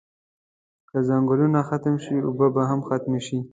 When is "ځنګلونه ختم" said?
1.07-1.95